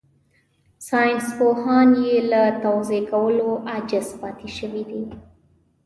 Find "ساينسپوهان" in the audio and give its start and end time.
0.87-1.89